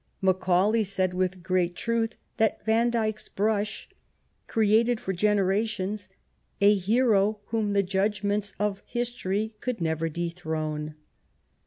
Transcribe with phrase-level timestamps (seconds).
[0.19, 3.87] Macaulay said with great truth that Vandyke's brush
[4.47, 6.09] created for generations
[6.59, 10.95] a hero whom the judgments of history could never dethrone.